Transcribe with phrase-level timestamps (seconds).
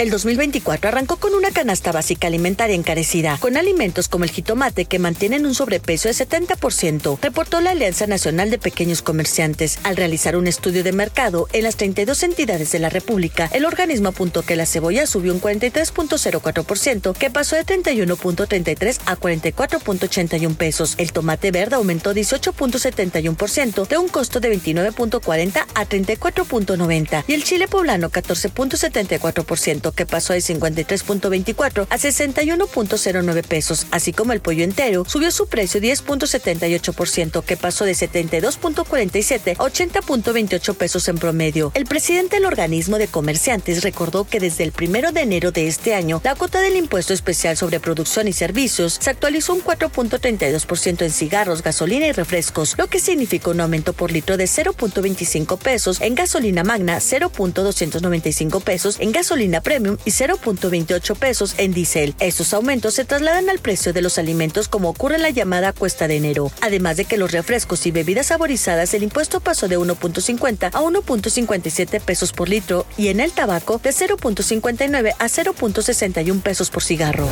[0.00, 4.98] El 2024 arrancó con una canasta básica alimentaria encarecida, con alimentos como el jitomate que
[4.98, 9.78] mantienen un sobrepeso de 70%, reportó la Alianza Nacional de Pequeños Comerciantes.
[9.82, 14.08] Al realizar un estudio de mercado en las 32 entidades de la República, el organismo
[14.08, 20.94] apuntó que la cebolla subió un 43.04%, que pasó de 31.33 a 44.81 pesos.
[20.96, 27.68] El tomate verde aumentó 18.71% de un costo de 29.40 a 34.90 y el chile
[27.68, 35.30] poblano 14.74% que pasó de 53.24 a 61.09 pesos, así como el pollo entero subió
[35.30, 41.72] su precio 10.78% que pasó de 72.47 a 80.28 pesos en promedio.
[41.74, 45.94] El presidente del organismo de comerciantes recordó que desde el primero de enero de este
[45.94, 51.10] año la cuota del impuesto especial sobre producción y servicios se actualizó un 4.32% en
[51.10, 56.14] cigarros, gasolina y refrescos, lo que significó un aumento por litro de 0.25 pesos en
[56.14, 62.14] gasolina magna, 0.295 pesos en gasolina premium y 0.28 pesos en diésel.
[62.20, 66.08] Estos aumentos se trasladan al precio de los alimentos como ocurre en la llamada cuesta
[66.08, 66.50] de enero.
[66.60, 72.00] Además de que los refrescos y bebidas saborizadas el impuesto pasó de 1.50 a 1.57
[72.00, 77.28] pesos por litro y en el tabaco de 0.59 a 0.61 pesos por cigarro.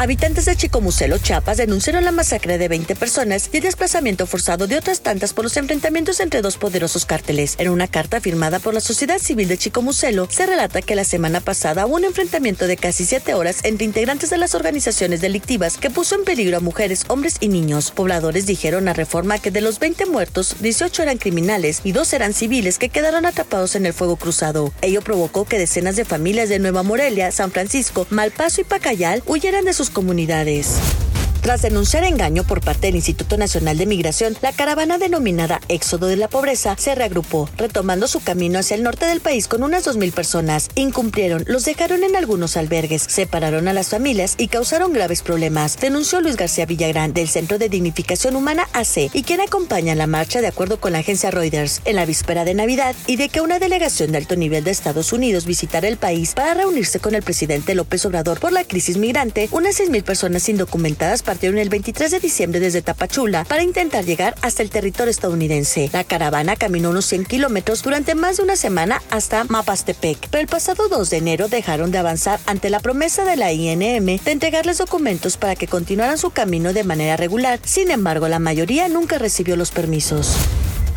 [0.00, 4.76] Habitantes de Chicomucelo, Chiapas, denunciaron la masacre de 20 personas y el desplazamiento forzado de
[4.76, 7.56] otras tantas por los enfrentamientos entre dos poderosos cárteles.
[7.58, 11.40] En una carta firmada por la sociedad civil de Chicomucelo, se relata que la semana
[11.40, 15.90] pasada hubo un enfrentamiento de casi siete horas entre integrantes de las organizaciones delictivas que
[15.90, 17.90] puso en peligro a mujeres, hombres y niños.
[17.90, 22.34] Pobladores dijeron a Reforma que de los 20 muertos, 18 eran criminales y dos eran
[22.34, 24.72] civiles que quedaron atrapados en el fuego cruzado.
[24.80, 29.64] Ello provocó que decenas de familias de Nueva Morelia, San Francisco, Malpaso y Pacayal huyeran
[29.64, 30.78] de sus comunidades.
[31.48, 36.16] Tras denunciar engaño por parte del Instituto Nacional de Migración, la caravana denominada Éxodo de
[36.16, 40.12] la Pobreza se reagrupó, retomando su camino hacia el norte del país con unas 2.000
[40.12, 40.68] personas.
[40.74, 46.20] Incumplieron, los dejaron en algunos albergues, separaron a las familias y causaron graves problemas, denunció
[46.20, 50.48] Luis García Villagrán del Centro de Dignificación Humana AC y quien acompaña la marcha de
[50.48, 54.12] acuerdo con la agencia Reuters en la víspera de Navidad y de que una delegación
[54.12, 58.04] de alto nivel de Estados Unidos visitara el país para reunirse con el presidente López
[58.04, 63.44] Obrador por la crisis migrante, unas 6.000 personas indocumentadas el 23 de diciembre desde Tapachula
[63.44, 65.88] para intentar llegar hasta el territorio estadounidense.
[65.92, 70.48] La caravana caminó unos 100 kilómetros durante más de una semana hasta Mapastepec, pero el
[70.48, 74.78] pasado 2 de enero dejaron de avanzar ante la promesa de la INM de entregarles
[74.78, 77.60] documentos para que continuaran su camino de manera regular.
[77.64, 80.36] Sin embargo, la mayoría nunca recibió los permisos.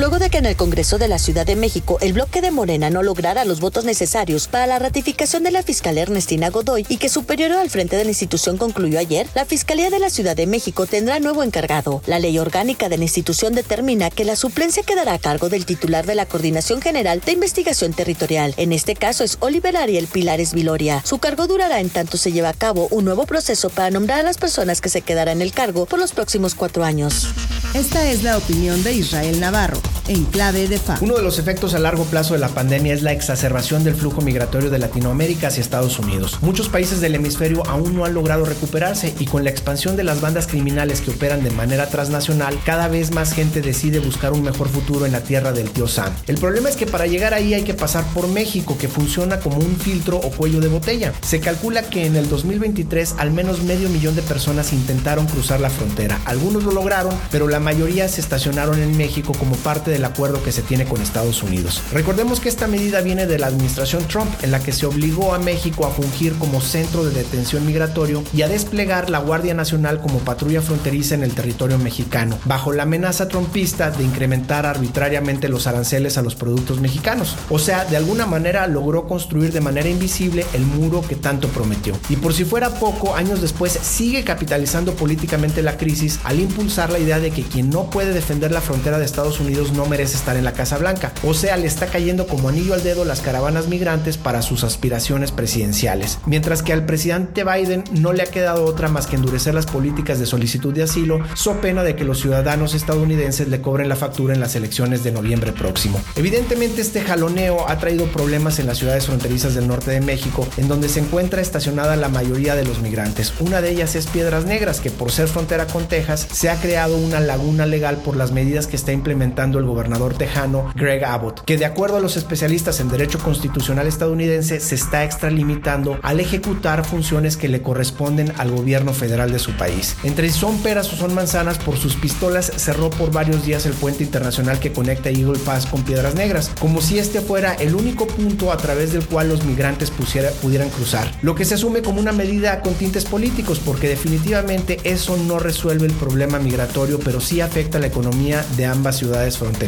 [0.01, 2.89] Luego de que en el Congreso de la Ciudad de México el bloque de Morena
[2.89, 7.07] no lograra los votos necesarios para la ratificación de la fiscal Ernestina Godoy y que
[7.07, 10.87] superior al frente de la institución concluyó ayer, la Fiscalía de la Ciudad de México
[10.87, 12.01] tendrá nuevo encargado.
[12.07, 16.07] La ley orgánica de la institución determina que la suplencia quedará a cargo del titular
[16.07, 18.55] de la Coordinación General de Investigación Territorial.
[18.57, 21.03] En este caso es Oliver Ariel Pilares Viloria.
[21.05, 24.23] Su cargo durará en tanto se lleva a cabo un nuevo proceso para nombrar a
[24.23, 27.27] las personas que se quedarán en el cargo por los próximos cuatro años.
[27.73, 30.97] Esta es la opinión de Israel Navarro, en clave de FA.
[31.01, 34.21] Uno de los efectos a largo plazo de la pandemia es la exacerbación del flujo
[34.21, 36.39] migratorio de Latinoamérica hacia Estados Unidos.
[36.41, 40.21] Muchos países del hemisferio aún no han logrado recuperarse y con la expansión de las
[40.21, 44.69] bandas criminales que operan de manera transnacional, cada vez más gente decide buscar un mejor
[44.69, 46.13] futuro en la tierra del tío Sam.
[46.27, 49.57] El problema es que para llegar ahí hay que pasar por México, que funciona como
[49.57, 51.13] un filtro o cuello de botella.
[51.21, 55.69] Se calcula que en el 2023 al menos medio millón de personas intentaron cruzar la
[55.69, 56.19] frontera.
[56.25, 60.51] Algunos lo lograron, pero la mayoría se estacionaron en México como parte del acuerdo que
[60.51, 61.81] se tiene con Estados Unidos.
[61.91, 65.39] Recordemos que esta medida viene de la administración Trump, en la que se obligó a
[65.39, 70.19] México a fungir como centro de detención migratorio y a desplegar la Guardia Nacional como
[70.19, 76.17] patrulla fronteriza en el territorio mexicano, bajo la amenaza trumpista de incrementar arbitrariamente los aranceles
[76.17, 77.35] a los productos mexicanos.
[77.49, 81.93] O sea, de alguna manera logró construir de manera invisible el muro que tanto prometió.
[82.09, 86.99] Y por si fuera poco, años después sigue capitalizando políticamente la crisis al impulsar la
[86.99, 90.35] idea de que quien no puede defender la frontera de Estados Unidos no merece estar
[90.35, 91.11] en la Casa Blanca.
[91.23, 95.31] O sea, le está cayendo como anillo al dedo las caravanas migrantes para sus aspiraciones
[95.31, 96.19] presidenciales.
[96.25, 100.19] Mientras que al presidente Biden no le ha quedado otra más que endurecer las políticas
[100.19, 104.33] de solicitud de asilo, so pena de que los ciudadanos estadounidenses le cobren la factura
[104.33, 105.99] en las elecciones de noviembre próximo.
[106.15, 110.67] Evidentemente este jaloneo ha traído problemas en las ciudades fronterizas del norte de México, en
[110.67, 113.33] donde se encuentra estacionada la mayoría de los migrantes.
[113.39, 116.97] Una de ellas es Piedras Negras, que por ser frontera con Texas se ha creado
[116.97, 121.57] una laguna legal por las medidas que está implementando el gobernador tejano Greg Abbott, que
[121.57, 127.37] de acuerdo a los especialistas en derecho constitucional estadounidense se está extralimitando al ejecutar funciones
[127.37, 129.95] que le corresponden al gobierno federal de su país.
[130.03, 133.73] Entre si son peras o son manzanas, por sus pistolas cerró por varios días el
[133.73, 138.07] puente internacional que conecta Eagle Pass con Piedras Negras, como si este fuera el único
[138.07, 142.11] punto a través del cual los migrantes pudieran cruzar, lo que se asume como una
[142.11, 147.79] medida con tintes políticos porque definitivamente eso no resuelve el problema migratorio, pero sí afecta
[147.79, 149.60] la economía de ambas ciudades fronterizas.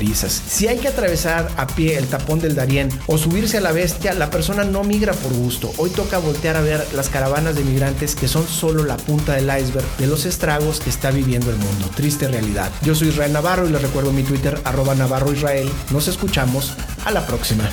[0.47, 4.13] Si hay que atravesar a pie el tapón del Darién o subirse a la bestia,
[4.15, 5.71] la persona no migra por gusto.
[5.77, 9.45] Hoy toca voltear a ver las caravanas de migrantes que son solo la punta del
[9.45, 11.91] iceberg de los estragos que está viviendo el mundo.
[11.95, 12.71] Triste realidad.
[12.81, 15.69] Yo soy Israel Navarro y les recuerdo mi Twitter arroba Navarro Israel.
[15.91, 16.73] Nos escuchamos
[17.05, 17.69] a la próxima.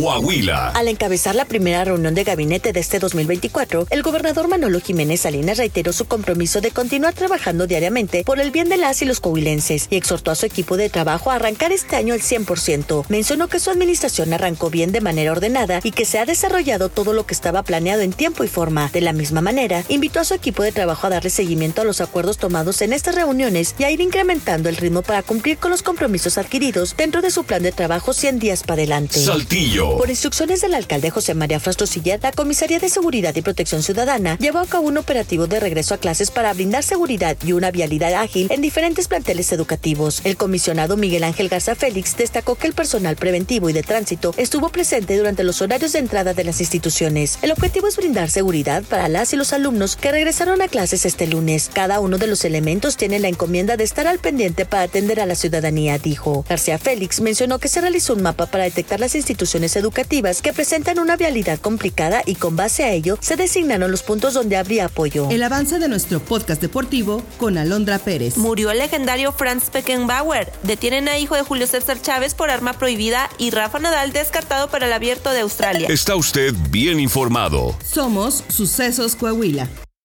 [0.00, 0.68] Coahuila.
[0.70, 5.58] Al encabezar la primera reunión de gabinete de este 2024, el gobernador Manolo Jiménez Salinas
[5.58, 9.88] reiteró su compromiso de continuar trabajando diariamente por el bien de las y los coahuilenses
[9.90, 13.06] y exhortó a su equipo de trabajo a arrancar este año al 100%.
[13.08, 17.12] Mencionó que su administración arrancó bien de manera ordenada y que se ha desarrollado todo
[17.12, 18.90] lo que estaba planeado en tiempo y forma.
[18.92, 22.00] De la misma manera, invitó a su equipo de trabajo a darle seguimiento a los
[22.00, 25.82] acuerdos tomados en estas reuniones y a ir incrementando el ritmo para cumplir con los
[25.82, 29.18] compromisos adquiridos dentro de su plan de trabajo 100 días para adelante.
[29.18, 29.87] Saltillo.
[29.96, 34.58] Por instrucciones del alcalde José María Frastrosilla, la Comisaría de Seguridad y Protección Ciudadana llevó
[34.58, 38.48] a cabo un operativo de regreso a clases para brindar seguridad y una vialidad ágil
[38.50, 40.20] en diferentes planteles educativos.
[40.24, 44.68] El comisionado Miguel Ángel Garza Félix destacó que el personal preventivo y de tránsito estuvo
[44.68, 47.38] presente durante los horarios de entrada de las instituciones.
[47.42, 51.26] El objetivo es brindar seguridad para las y los alumnos que regresaron a clases este
[51.26, 51.70] lunes.
[51.72, 55.26] Cada uno de los elementos tiene la encomienda de estar al pendiente para atender a
[55.26, 56.44] la ciudadanía, dijo.
[56.48, 60.98] García Félix mencionó que se realizó un mapa para detectar las instituciones educativas que presentan
[60.98, 65.28] una vialidad complicada y con base a ello se designaron los puntos donde habría apoyo.
[65.30, 68.36] El avance de nuestro podcast deportivo con Alondra Pérez.
[68.36, 70.52] Murió el legendario Franz Beckenbauer.
[70.62, 74.86] Detienen a hijo de Julio César Chávez por arma prohibida y Rafa Nadal descartado para
[74.86, 75.88] el abierto de Australia.
[75.88, 77.76] Está usted bien informado.
[77.84, 79.68] Somos Sucesos Coahuila.